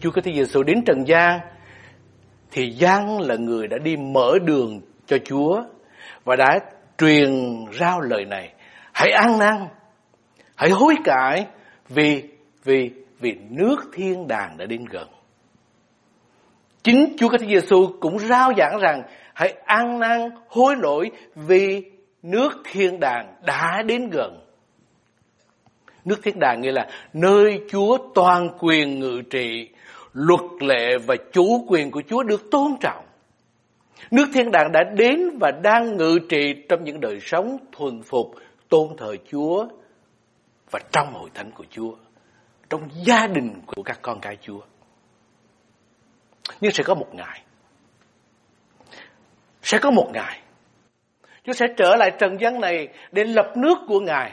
[0.00, 1.40] Chúa Chúa Kitô Giêsu đến trần gian,
[2.50, 5.62] thì Giăng là người đã đi mở đường cho Chúa
[6.24, 6.58] và đã
[6.98, 7.30] truyền
[7.78, 8.52] rao lời này.
[8.92, 9.66] Hãy ăn năn,
[10.56, 11.46] hãy hối cải
[11.88, 12.22] vì
[12.64, 15.08] vì vì nước thiên đàng đã đến gần.
[16.82, 19.02] Chính Chúa Kitô Giêsu cũng rao giảng rằng
[19.34, 21.82] hãy ăn năn, hối lỗi vì
[22.22, 24.40] nước thiên đàng đã đến gần.
[26.04, 29.68] Nước thiên đàng nghĩa là nơi Chúa toàn quyền ngự trị
[30.12, 33.04] luật lệ và chủ quyền của Chúa được tôn trọng
[34.10, 38.34] Nước thiên đàng đã đến và đang ngự trị trong những đời sống thuần phục,
[38.68, 39.68] tôn thờ Chúa
[40.70, 41.94] và trong hội thánh của Chúa,
[42.70, 44.60] trong gia đình của các con cái Chúa.
[46.60, 47.42] Nhưng sẽ có một ngày,
[49.62, 50.40] sẽ có một ngày,
[51.44, 54.32] Chúa sẽ trở lại trần gian này để lập nước của Ngài.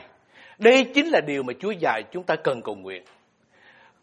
[0.57, 3.03] Đây chính là điều mà Chúa dạy chúng ta cần cầu nguyện.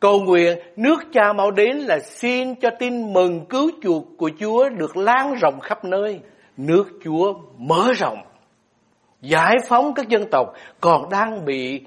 [0.00, 4.68] Cầu nguyện nước cha mau đến là xin cho tin mừng cứu chuộc của Chúa
[4.68, 6.20] được lan rộng khắp nơi.
[6.56, 8.18] Nước Chúa mở rộng,
[9.20, 11.80] giải phóng các dân tộc còn đang bị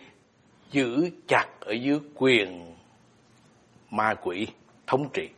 [0.72, 2.76] giữ chặt ở dưới quyền
[3.90, 4.48] ma quỷ
[4.88, 5.30] thống trị.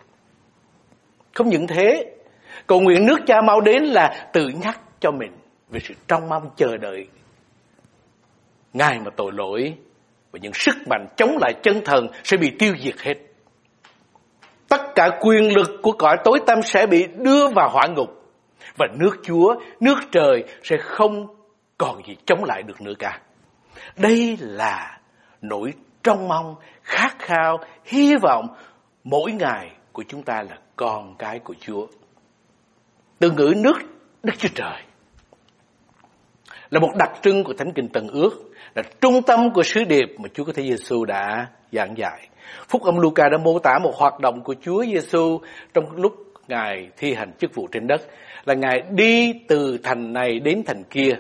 [1.34, 2.16] Không những thế,
[2.68, 5.32] cầu nguyện nước cha mau đến là tự nhắc cho mình
[5.70, 7.08] về sự trong mong chờ đợi.
[8.74, 9.76] Ngài mà tội lỗi
[10.32, 13.14] và những sức mạnh chống lại chân thần sẽ bị tiêu diệt hết.
[14.68, 18.10] Tất cả quyền lực của cõi tối tâm sẽ bị đưa vào hỏa ngục.
[18.78, 21.28] Và nước Chúa, nước trời sẽ không
[21.78, 23.20] còn gì chống lại được nữa cả.
[23.98, 25.00] Đây là
[25.42, 25.74] nỗi
[26.04, 28.48] trong mong, khát khao, hy vọng
[29.04, 31.88] mỗi ngày của chúng ta là con cái của Chúa.
[33.20, 33.78] Từ ngữ nước
[34.24, 34.82] Đức Chúa Trời
[36.70, 40.16] là một đặc trưng của Thánh Kinh Tân Ước là trung tâm của sứ điệp
[40.18, 42.30] mà Chúa có thể Giêsu đã giảng dạy.
[42.68, 45.40] Phúc âm Luca đã mô tả một hoạt động của Chúa Giêsu
[45.74, 46.14] trong lúc
[46.48, 48.02] Ngài thi hành chức vụ trên đất
[48.46, 51.12] là Ngài đi từ thành này đến thành kia,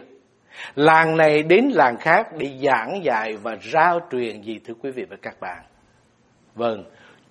[0.76, 5.06] làng này đến làng khác để giảng dạy và rao truyền gì thưa quý vị
[5.10, 5.64] và các bạn.
[6.56, 6.84] Vâng,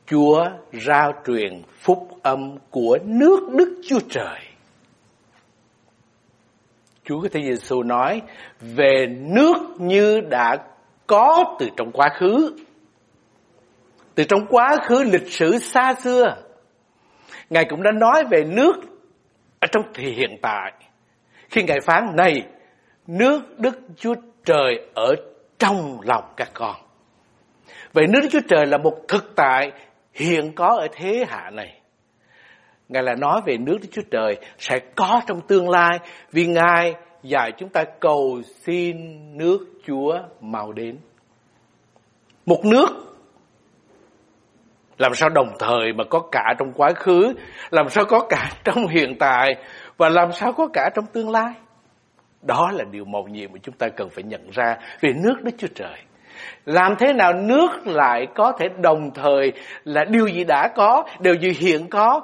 [0.07, 4.41] Chúa rao truyền phúc âm của nước Đức Chúa Trời.
[7.09, 8.23] Chúa Kitô Giêsu nói
[8.61, 10.57] về nước như đã
[11.07, 12.57] có từ trong quá khứ.
[14.15, 16.37] Từ trong quá khứ lịch sử xa xưa.
[17.51, 18.73] Ngài cũng đã nói về nước
[19.61, 20.73] ở trong thì hiện tại.
[21.51, 22.43] Khi Ngài phán này,
[23.07, 24.15] nước Đức Chúa
[24.45, 25.15] Trời ở
[25.59, 26.77] trong lòng các con.
[27.93, 29.73] Vậy nước Đức Chúa Trời là một thực tại
[30.13, 31.78] hiện có ở thế hạ này.
[32.89, 35.99] Ngài là nói về nước Đức Chúa Trời sẽ có trong tương lai
[36.33, 38.97] vì Ngài dạy chúng ta cầu xin
[39.39, 40.97] nước Chúa mau đến.
[42.47, 43.09] Một nước
[44.99, 47.35] làm sao đồng thời mà có cả trong quá khứ,
[47.71, 49.55] làm sao có cả trong hiện tại
[49.97, 51.53] và làm sao có cả trong tương lai.
[52.43, 55.53] Đó là điều mầu nhiệm mà chúng ta cần phải nhận ra về nước Đức
[55.59, 55.99] Chúa Trời.
[56.65, 59.53] Làm thế nào nước lại có thể đồng thời
[59.85, 62.21] là điều gì đã có, điều gì hiện có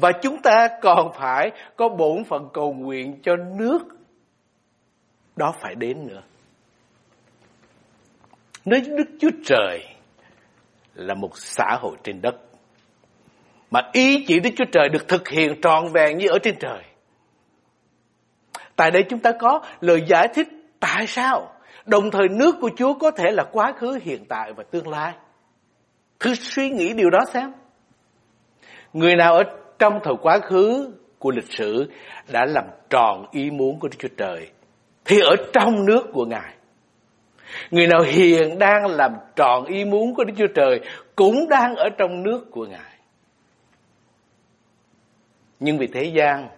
[0.00, 3.78] và chúng ta còn phải có bổn phận cầu nguyện cho nước
[5.36, 6.22] đó phải đến nữa.
[8.64, 9.84] Nơi Đức Chúa Trời
[10.94, 12.34] là một xã hội trên đất.
[13.70, 16.82] Mà ý chỉ Đức Chúa Trời được thực hiện trọn vẹn như ở trên trời.
[18.76, 20.48] Tại đây chúng ta có lời giải thích
[20.80, 21.52] tại sao
[21.86, 25.14] đồng thời nước của Chúa có thể là quá khứ, hiện tại và tương lai.
[26.20, 27.52] Thử suy nghĩ điều đó xem.
[28.92, 29.42] Người nào ở
[29.78, 31.90] trong thời quá khứ của lịch sử
[32.32, 34.50] đã làm tròn ý muốn của Đức Chúa Trời
[35.04, 36.54] thì ở trong nước của Ngài.
[37.70, 40.80] Người nào hiền đang làm tròn ý muốn của Đức Chúa Trời
[41.16, 42.96] cũng đang ở trong nước của Ngài.
[45.60, 46.48] Nhưng vì thế gian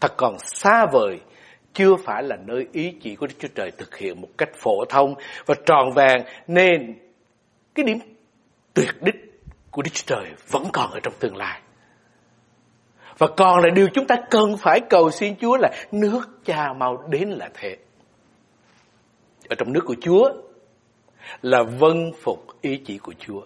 [0.00, 1.20] thật còn xa vời,
[1.72, 4.84] chưa phải là nơi ý chỉ của Đức Chúa Trời thực hiện một cách phổ
[4.84, 5.14] thông
[5.46, 6.98] và tròn vẹn nên
[7.74, 7.98] cái điểm
[8.74, 9.14] tuyệt đích
[9.70, 11.60] của Đức Chúa Trời vẫn còn ở trong tương lai.
[13.18, 17.04] Và còn là điều chúng ta cần phải cầu xin Chúa là nước cha mau
[17.10, 17.76] đến là thế.
[19.48, 20.32] Ở trong nước của Chúa
[21.42, 23.40] là vân phục ý chỉ của Chúa.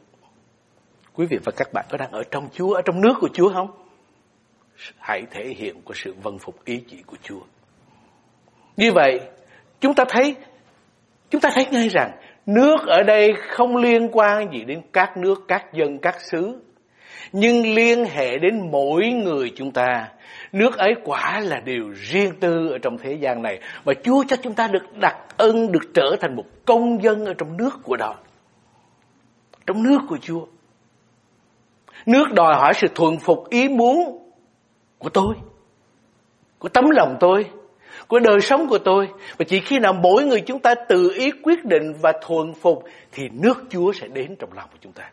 [1.14, 3.52] Quý vị và các bạn có đang ở trong Chúa, ở trong nước của Chúa
[3.54, 3.70] không?
[4.98, 7.40] Hãy thể hiện của sự vân phục ý chỉ của Chúa.
[8.76, 9.20] Như vậy,
[9.80, 10.36] chúng ta thấy
[11.30, 12.10] chúng ta thấy ngay rằng
[12.46, 16.60] nước ở đây không liên quan gì đến các nước, các dân, các xứ
[17.32, 20.08] nhưng liên hệ đến mỗi người chúng ta.
[20.52, 24.36] Nước ấy quả là điều riêng tư ở trong thế gian này mà Chúa cho
[24.42, 27.96] chúng ta được đặt ân, được trở thành một công dân ở trong nước của
[27.96, 28.14] đó.
[29.66, 30.46] Trong nước của Chúa.
[32.06, 34.18] Nước đòi hỏi sự thuần phục ý muốn
[34.98, 35.34] của tôi,
[36.58, 37.44] của tấm lòng tôi,
[38.08, 39.08] của đời sống của tôi.
[39.36, 42.84] Và chỉ khi nào mỗi người chúng ta tự ý quyết định và thuần phục
[43.12, 45.10] thì nước Chúa sẽ đến trong lòng của chúng ta.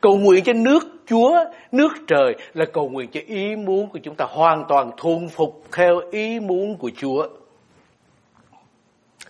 [0.00, 4.14] Cầu nguyện cho nước Chúa, nước trời là cầu nguyện cho ý muốn của chúng
[4.14, 7.28] ta hoàn toàn thuần phục theo ý muốn của Chúa.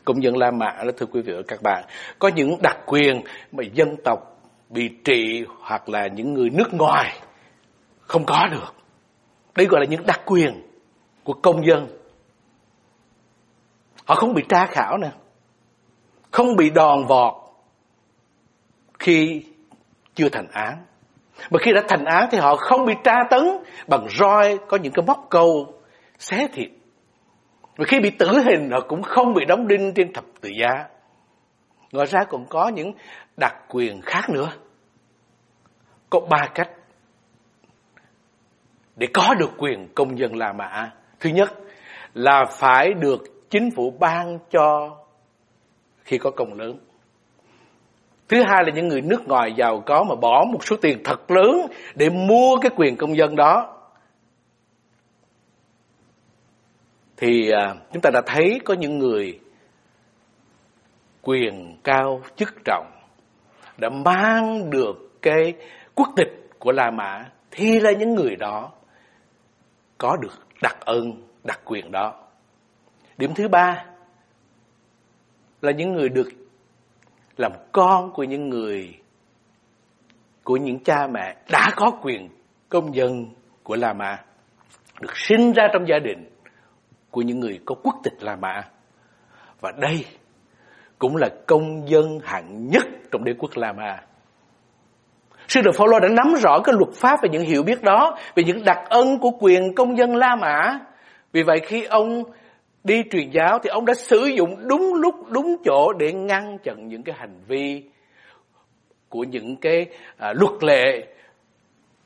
[0.05, 1.85] Công dân La Mã đó thưa quý vị và các bạn,
[2.19, 3.23] có những đặc quyền
[3.53, 7.21] mà dân tộc bị trị hoặc là những người nước ngoài
[8.01, 8.75] không có được.
[9.55, 10.63] Đây gọi là những đặc quyền
[11.25, 11.87] của công dân.
[14.05, 15.11] Họ không bị tra khảo nè,
[16.31, 17.35] không bị đòn vọt
[18.99, 19.43] khi
[20.17, 20.85] chưa thành án.
[21.51, 23.43] Mà khi đã thành án thì họ không bị tra tấn
[23.89, 25.81] bằng roi, có những cái móc câu,
[26.19, 26.71] xé thịt.
[27.77, 30.85] Và khi bị tử hình, họ cũng không bị đóng đinh trên thập tự giá.
[31.93, 32.93] Ngoài ra còn có những
[33.37, 34.53] đặc quyền khác nữa.
[36.11, 36.71] Có ba cách
[38.97, 40.91] để có được quyền công dân La Mã.
[41.21, 41.53] Thứ nhất
[42.15, 44.97] là phải được chính phủ ban cho
[46.05, 46.79] khi có công lớn.
[48.29, 51.31] Thứ hai là những người nước ngoài giàu có mà bỏ một số tiền thật
[51.31, 53.73] lớn để mua cái quyền công dân đó.
[57.17, 59.41] Thì à, chúng ta đã thấy có những người
[61.23, 62.87] quyền cao chức trọng
[63.79, 65.53] đã mang được cái
[65.95, 68.73] quốc tịch của La Mã thì là những người đó
[69.99, 71.13] có được đặc ân
[71.45, 72.15] đặc quyền đó.
[73.19, 73.85] Điểm thứ ba
[75.63, 76.29] là những người được
[77.37, 78.95] làm con của những người,
[80.45, 82.29] của những cha mẹ đã có quyền
[82.69, 83.27] công dân
[83.63, 84.19] của La Mã,
[85.01, 86.31] được sinh ra trong gia đình
[87.11, 88.63] của những người có quốc tịch La Mã
[89.61, 90.05] và đây
[90.99, 93.97] cũng là công dân hạng nhất trong đế quốc La Mã.
[95.49, 98.45] Sư đồ Phaolô đã nắm rõ cái luật pháp và những hiểu biết đó về
[98.45, 100.79] những đặc ân của quyền công dân La Mã.
[101.33, 102.23] Vì vậy khi ông
[102.87, 106.89] đi truyền giáo thì ông đã sử dụng đúng lúc đúng chỗ để ngăn chặn
[106.89, 107.83] những cái hành vi
[109.09, 109.87] của những cái
[110.17, 111.07] à, luật lệ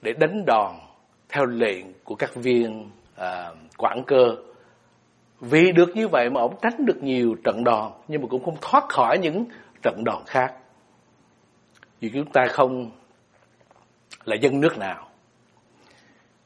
[0.03, 0.75] để đánh đòn
[1.29, 4.37] theo lệnh của các viên à, quản cơ.
[5.41, 8.57] Vì được như vậy mà ông tránh được nhiều trận đòn nhưng mà cũng không
[8.61, 9.45] thoát khỏi những
[9.83, 10.55] trận đòn khác.
[12.01, 12.91] Vì chúng ta không
[14.25, 15.09] là dân nước nào.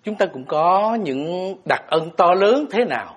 [0.02, 3.16] Chúng ta cũng có những đặc ân to lớn thế nào?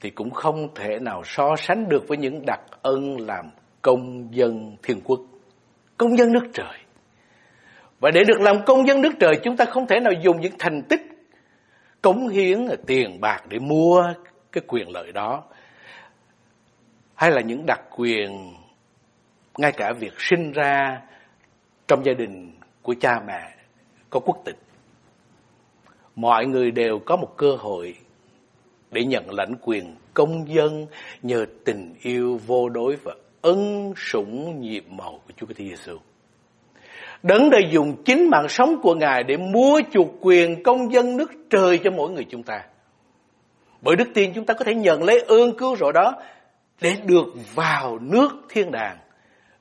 [0.00, 3.50] Thì cũng không thể nào so sánh được với những đặc ân làm
[3.82, 5.20] công dân thiên quốc,
[5.96, 6.78] công dân nước trời.
[8.00, 10.54] Và để được làm công dân nước trời chúng ta không thể nào dùng những
[10.58, 11.00] thành tích
[12.02, 14.02] cống hiến tiền bạc để mua
[14.52, 15.44] cái quyền lợi đó.
[17.14, 18.54] Hay là những đặc quyền
[19.58, 21.00] ngay cả việc sinh ra
[21.88, 22.52] trong gia đình
[22.82, 23.54] của cha mẹ
[24.10, 24.58] có quốc tịch.
[26.16, 27.96] Mọi người đều có một cơ hội
[28.90, 30.86] để nhận lãnh quyền công dân
[31.22, 35.98] nhờ tình yêu vô đối và ân sủng nhiệm màu của Chúa Kitô Giêsu.
[37.22, 41.32] Đấng đã dùng chính mạng sống của Ngài để mua chuộc quyền công dân nước
[41.50, 42.60] trời cho mỗi người chúng ta.
[43.82, 46.14] Bởi đức tin chúng ta có thể nhận lấy ơn cứu rỗi đó
[46.80, 48.98] để được vào nước thiên đàng,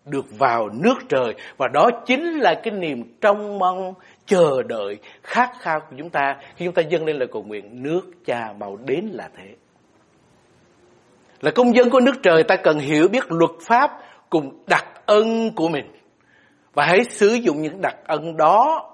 [0.05, 3.93] được vào nước trời và đó chính là cái niềm trong mong
[4.27, 7.83] chờ đợi khát khao của chúng ta khi chúng ta dâng lên lời cầu nguyện
[7.83, 9.55] nước cha màu đến là thế.
[11.41, 13.91] Là công dân của nước trời ta cần hiểu biết luật pháp
[14.29, 15.85] cùng đặc ân của mình
[16.73, 18.89] và hãy sử dụng những đặc ân đó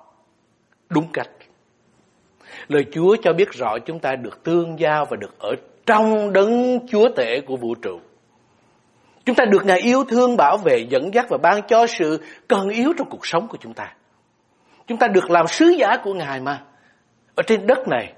[0.90, 1.30] đúng cách.
[2.68, 6.80] Lời Chúa cho biết rõ chúng ta được tương giao và được ở trong đấng
[6.88, 8.00] Chúa tể của vũ trụ.
[9.26, 12.70] Chúng ta được Ngài yêu thương, bảo vệ, dẫn dắt và ban cho sự cần
[12.70, 13.94] yếu trong cuộc sống của chúng ta.
[14.88, 16.64] Chúng ta được làm sứ giả của Ngài mà.
[17.36, 18.14] Ở trên đất này.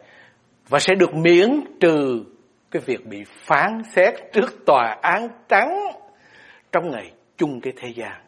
[0.70, 2.24] Và sẽ được miễn trừ
[2.72, 5.92] cái việc bị phán xét trước tòa án trắng
[6.72, 8.22] trong ngày chung cái thế gian.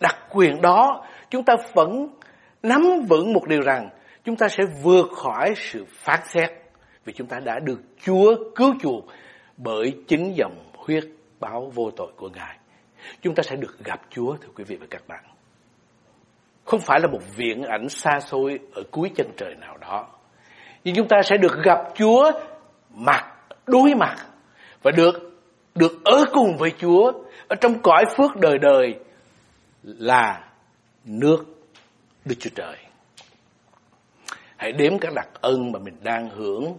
[0.00, 2.08] Đặc quyền đó, chúng ta vẫn
[2.62, 3.88] nắm vững một điều rằng
[4.24, 6.50] chúng ta sẽ vượt khỏi sự phán xét
[7.04, 9.04] vì chúng ta đã được Chúa cứu chuộc
[9.56, 11.04] bởi chính dòng huyết
[11.40, 12.56] báo vô tội của Ngài.
[13.20, 15.31] Chúng ta sẽ được gặp Chúa, thưa quý vị và các bạn.
[16.64, 20.06] Không phải là một viễn ảnh xa xôi ở cuối chân trời nào đó.
[20.84, 22.30] Nhưng chúng ta sẽ được gặp Chúa
[22.90, 23.24] mặt,
[23.66, 24.16] đối mặt
[24.82, 25.32] và được
[25.74, 27.12] được ở cùng với Chúa
[27.48, 28.94] ở trong cõi phước đời đời
[29.82, 30.44] là
[31.04, 31.44] nước
[32.24, 32.76] Đức Chúa Trời.
[34.56, 36.76] Hãy đếm các đặc ân mà mình đang hưởng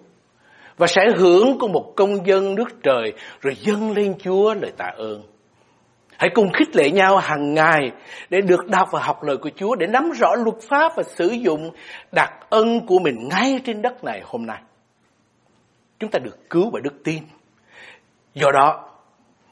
[0.77, 4.91] và sẽ hưởng của một công dân nước trời rồi dâng lên Chúa lời tạ
[4.97, 5.32] ơn.
[6.23, 7.91] Hãy cùng khích lệ nhau hàng ngày
[8.29, 11.27] để được đọc và học lời của Chúa, để nắm rõ luật pháp và sử
[11.27, 11.71] dụng
[12.11, 14.61] đặc ân của mình ngay trên đất này hôm nay.
[15.99, 17.23] Chúng ta được cứu bởi đức tin.
[18.33, 18.89] Do đó,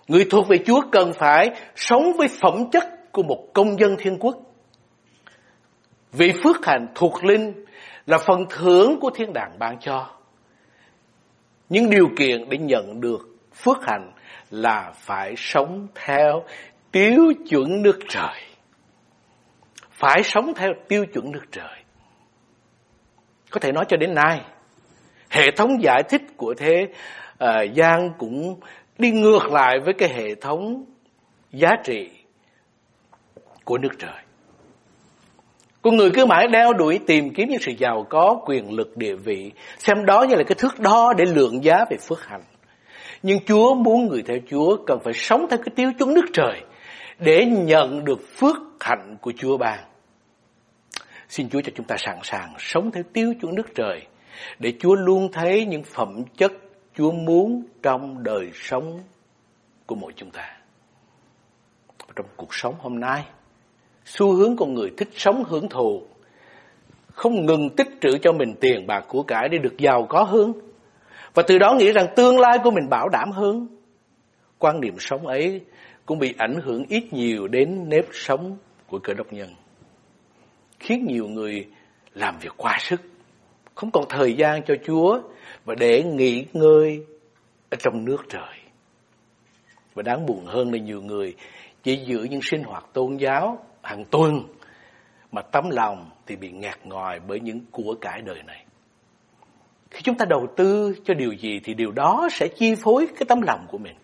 [0.07, 4.17] người thuộc về Chúa cần phải sống với phẩm chất của một công dân thiên
[4.19, 4.37] quốc.
[6.11, 7.65] Vì phước hạnh thuộc linh
[8.05, 10.07] là phần thưởng của thiên đàng ban cho.
[11.69, 13.21] Những điều kiện để nhận được
[13.55, 14.11] phước hạnh
[14.51, 16.43] là phải sống theo
[16.91, 18.41] tiêu chuẩn nước trời.
[19.91, 21.83] Phải sống theo tiêu chuẩn nước trời.
[23.49, 24.41] Có thể nói cho đến nay,
[25.29, 26.87] hệ thống giải thích của thế
[27.37, 28.59] ờ, uh, gian cũng
[28.97, 30.83] đi ngược lại với cái hệ thống
[31.51, 32.09] giá trị
[33.65, 34.21] của nước trời.
[35.81, 39.15] Con người cứ mãi đeo đuổi tìm kiếm những sự giàu có, quyền lực, địa
[39.15, 42.41] vị, xem đó như là cái thước đo để lượng giá về phước hạnh.
[43.23, 46.61] Nhưng Chúa muốn người theo Chúa cần phải sống theo cái tiêu chuẩn nước trời
[47.19, 49.79] để nhận được phước hạnh của Chúa ban.
[51.29, 54.01] Xin Chúa cho chúng ta sẵn sàng sống theo tiêu chuẩn nước trời
[54.59, 56.51] để Chúa luôn thấy những phẩm chất
[56.97, 58.99] Chúa muốn trong đời sống
[59.85, 60.57] của mỗi chúng ta.
[62.15, 63.23] Trong cuộc sống hôm nay,
[64.05, 66.01] xu hướng con người thích sống hưởng thụ,
[67.11, 70.53] không ngừng tích trữ cho mình tiền bạc của cải để được giàu có hơn.
[71.33, 73.67] Và từ đó nghĩ rằng tương lai của mình bảo đảm hơn.
[74.59, 75.61] Quan niệm sống ấy
[76.05, 78.57] cũng bị ảnh hưởng ít nhiều đến nếp sống
[78.87, 79.49] của cơ đốc nhân.
[80.79, 81.67] Khiến nhiều người
[82.13, 83.01] làm việc quá sức,
[83.75, 85.21] không còn thời gian cho Chúa
[85.65, 87.05] và để nghỉ ngơi
[87.69, 88.59] ở trong nước trời.
[89.93, 91.35] Và đáng buồn hơn là nhiều người
[91.83, 94.43] chỉ giữ những sinh hoạt tôn giáo hàng tuần
[95.31, 98.65] mà tấm lòng thì bị ngạt ngòi bởi những của cải đời này.
[99.91, 103.25] Khi chúng ta đầu tư cho điều gì thì điều đó sẽ chi phối cái
[103.27, 103.95] tấm lòng của mình.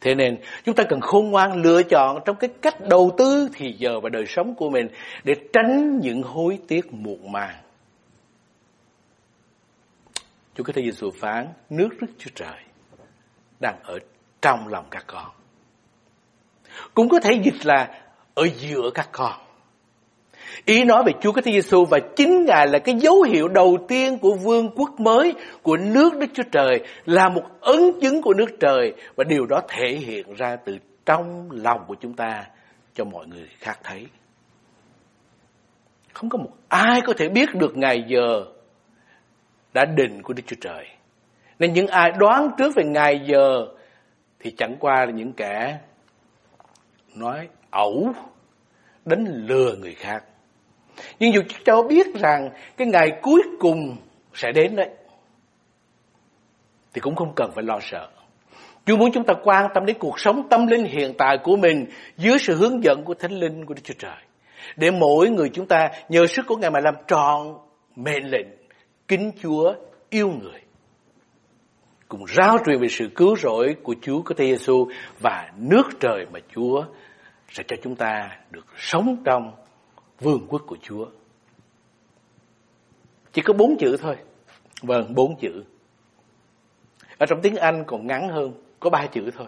[0.00, 3.72] Thế nên, chúng ta cần khôn ngoan lựa chọn trong cái cách đầu tư thì
[3.78, 4.88] giờ và đời sống của mình
[5.24, 7.56] để tránh những hối tiếc muộn màng.
[10.54, 12.58] Chúa Kitô Giêsu phán, nước Đức Chúa Trời
[13.60, 13.98] đang ở
[14.42, 15.26] trong lòng các con.
[16.94, 18.02] Cũng có thể dịch là
[18.34, 19.45] ở giữa các con.
[20.64, 24.18] Ý nói về Chúa Kitô Giêsu và chính Ngài là cái dấu hiệu đầu tiên
[24.18, 28.50] của vương quốc mới của nước Đức Chúa Trời, là một ấn chứng của nước
[28.60, 32.44] trời và điều đó thể hiện ra từ trong lòng của chúng ta
[32.94, 34.06] cho mọi người khác thấy.
[36.12, 38.44] Không có một ai có thể biết được ngày giờ
[39.74, 40.86] đã định của Đức Chúa Trời.
[41.58, 43.66] Nên những ai đoán trước về ngày giờ
[44.40, 45.78] thì chẳng qua là những kẻ
[47.14, 48.12] nói ẩu
[49.04, 50.24] đánh lừa người khác.
[51.18, 53.96] Nhưng dù cho biết rằng cái ngày cuối cùng
[54.34, 54.88] sẽ đến đấy,
[56.94, 58.08] thì cũng không cần phải lo sợ.
[58.86, 61.86] Chúa muốn chúng ta quan tâm đến cuộc sống tâm linh hiện tại của mình
[62.16, 64.22] dưới sự hướng dẫn của Thánh Linh của Đức Chúa Trời.
[64.76, 67.58] Để mỗi người chúng ta nhờ sức của Ngài mà làm tròn
[67.96, 68.46] mệnh lệnh
[69.08, 69.74] kính Chúa
[70.10, 70.60] yêu người.
[72.08, 74.88] Cùng rao truyền về sự cứu rỗi của Chúa có Tê Giêsu
[75.20, 76.84] và nước trời mà Chúa
[77.48, 79.52] sẽ cho chúng ta được sống trong
[80.20, 81.06] vương quốc của Chúa.
[83.32, 84.16] Chỉ có bốn chữ thôi.
[84.82, 85.64] Vâng, bốn chữ.
[87.18, 89.46] Ở trong tiếng Anh còn ngắn hơn, có ba chữ thôi.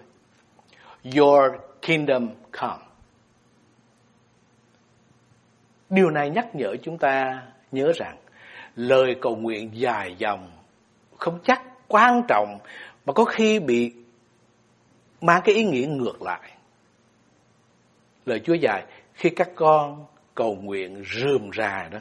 [1.17, 2.85] Your kingdom come.
[5.91, 8.17] Điều này nhắc nhở chúng ta nhớ rằng
[8.77, 10.51] lời cầu nguyện dài dòng,
[11.17, 12.59] không chắc, quan trọng,
[13.07, 13.93] mà có khi bị
[15.21, 16.53] mang cái ý nghĩa ngược lại.
[18.27, 18.85] Lời Chúa dạy,
[19.15, 20.07] khi các con
[20.39, 21.99] cầu nguyện rườm rà đó,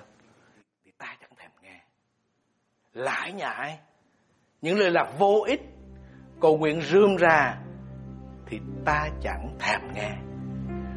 [0.85, 1.79] thì ta chẳng thèm nghe.
[2.93, 3.79] Lãi nhại,
[4.61, 5.61] những lời lạc vô ích,
[6.41, 7.57] cầu nguyện rườm rà,
[8.45, 10.11] thì ta chẳng thèm nghe.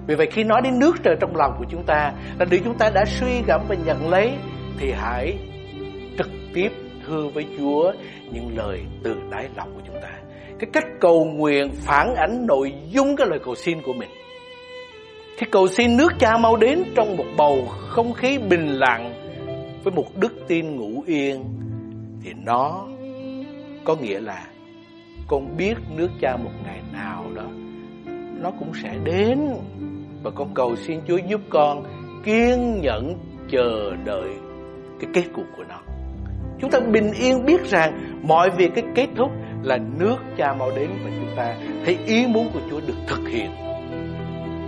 [0.06, 2.78] Vì vậy khi nói đến nước trời trong lòng của chúng ta là điều chúng
[2.78, 4.32] ta đã suy gẫm và nhận lấy
[4.78, 5.38] thì hãy
[6.18, 6.68] trực tiếp
[7.06, 7.92] thưa với Chúa
[8.32, 10.10] những lời từ đáy lòng của chúng ta.
[10.58, 14.10] Cái cách cầu nguyện phản ánh nội dung cái lời cầu xin của mình
[15.40, 19.14] thì cầu xin nước cha mau đến trong một bầu không khí bình lặng
[19.84, 21.44] với một đức tin ngủ yên.
[22.22, 22.86] Thì nó
[23.84, 24.46] có nghĩa là
[25.28, 27.46] con biết nước cha một ngày nào đó
[28.42, 29.38] nó cũng sẽ đến.
[30.22, 31.84] Và con cầu xin Chúa giúp con
[32.24, 33.14] kiên nhẫn
[33.50, 34.30] chờ đợi
[35.00, 35.80] cái kết cục của nó.
[36.60, 39.30] Chúng ta bình yên biết rằng mọi việc cái kết thúc
[39.62, 43.28] là nước cha mau đến và chúng ta thấy ý muốn của Chúa được thực
[43.28, 43.69] hiện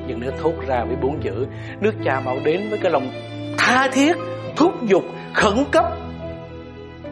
[0.06, 1.47] nhưng nó thốt ra với bốn chữ
[1.80, 3.11] nước cha mau đến với cái lòng
[3.59, 4.16] tha thiết
[4.56, 5.04] thúc giục
[5.35, 5.85] khẩn cấp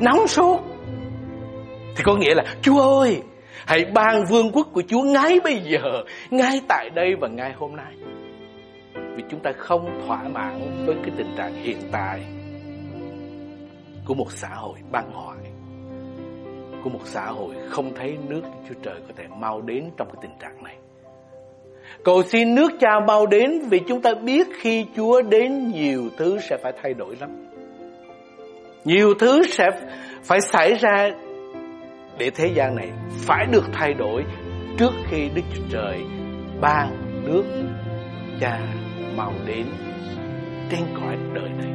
[0.01, 0.61] nóng sốt
[1.97, 3.23] thì có nghĩa là chúa ơi
[3.67, 7.77] Hãy ban vương quốc của Chúa ngay bây giờ, ngay tại đây và ngay hôm
[7.77, 7.95] nay.
[9.17, 12.25] Vì chúng ta không thỏa mãn với cái tình trạng hiện tại
[14.07, 15.39] của một xã hội băng hoại
[16.85, 20.17] của một xã hội không thấy nước Chúa Trời có thể mau đến trong cái
[20.23, 20.77] tình trạng này.
[22.05, 26.39] Cầu xin nước cha mau đến vì chúng ta biết khi Chúa đến, nhiều thứ
[26.41, 27.31] sẽ phải thay đổi lắm.
[28.85, 29.67] Nhiều thứ sẽ
[30.23, 31.11] phải xảy ra
[32.19, 32.89] để thế gian này
[33.27, 34.25] phải được thay đổi
[34.79, 35.99] trước khi Đức Chúa Trời
[36.61, 37.45] ban nước
[38.41, 38.61] cha
[39.17, 39.65] mau đến
[40.71, 41.73] trên cõi đời này.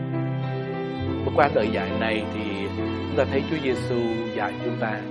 [1.26, 2.42] Và qua đời dạy này thì
[2.80, 4.00] chúng ta thấy Chúa Giêsu
[4.36, 5.02] dạy chúng ta,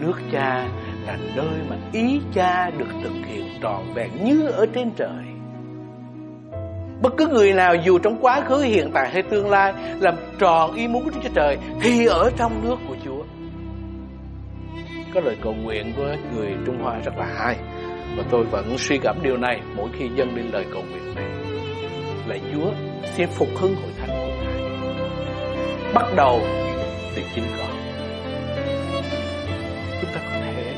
[0.00, 0.68] nước cha
[1.06, 5.24] là nơi mà ý cha được thực hiện trọn vẹn như ở trên trời.
[7.02, 10.74] Bất cứ người nào dù trong quá khứ, hiện tại hay tương lai làm tròn
[10.74, 13.22] ý muốn của Chúa Trời thì ở trong nước của Chúa.
[15.14, 17.56] Có lời cầu nguyện của người Trung Hoa rất là hay
[18.16, 21.24] và tôi vẫn suy gẫm điều này mỗi khi dâng lên lời cầu nguyện này.
[22.26, 22.70] Là Chúa
[23.16, 24.60] sẽ phục hưng hội thánh của Ngài.
[25.94, 26.40] Bắt đầu
[27.16, 27.79] từ chính con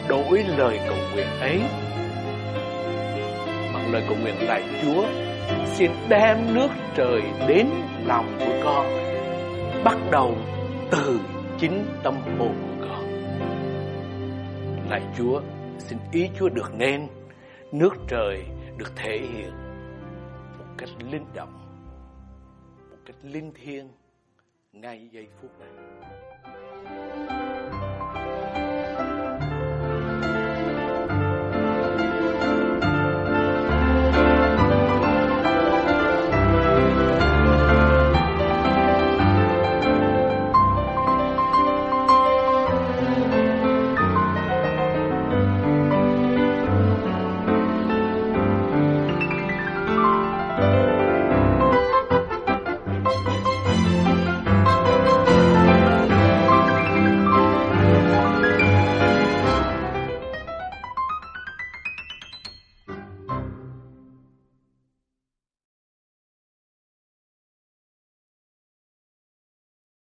[0.09, 1.61] đổi lời cầu nguyện ấy.
[3.75, 5.07] Bằng lời cầu nguyện lại Chúa,
[5.67, 7.67] xin đem nước trời đến
[8.07, 8.87] lòng của con,
[9.85, 10.37] bắt đầu
[10.91, 11.21] từ
[11.59, 13.05] chính tâm hồn của con.
[14.91, 15.41] Lạy Chúa,
[15.79, 17.09] xin ý Chúa được nên,
[17.73, 18.45] nước trời
[18.77, 19.51] được thể hiện
[20.59, 21.59] một cách linh động,
[22.91, 23.89] một cách linh thiêng
[24.73, 25.69] ngay giây phút này.